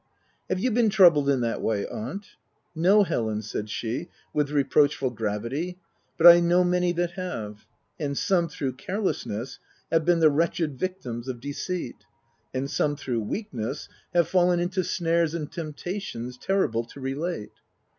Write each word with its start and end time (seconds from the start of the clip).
"Have 0.49 0.59
you 0.59 0.71
been 0.71 0.89
troubled 0.89 1.29
in 1.29 1.41
that 1.41 1.61
way, 1.61 1.85
aunt?" 1.85 2.29
u 2.73 2.81
No, 2.81 3.03
Helen," 3.03 3.43
said 3.43 3.69
she, 3.69 4.09
with 4.33 4.49
reproachful 4.49 5.11
gravity, 5.11 5.77
but 6.17 6.25
I 6.25 6.39
know 6.39 6.63
many 6.63 6.91
that 6.93 7.11
have; 7.11 7.67
and 7.99 8.17
some, 8.17 8.49
through 8.49 8.73
carelessness, 8.77 9.59
have 9.91 10.03
been 10.03 10.17
the 10.19 10.31
wretched 10.31 10.79
victims 10.79 11.27
of 11.27 11.39
deceit; 11.39 12.03
and 12.51 12.67
some, 12.67 12.95
through 12.95 13.21
weakness, 13.21 13.89
have 14.11 14.27
fallen 14.27 14.59
into 14.59 14.83
snares 14.83 15.35
and 15.35 15.51
tempta 15.51 16.01
tions 16.01 16.35
terrible 16.35 16.83
to 16.85 16.99
relate. 16.99 17.51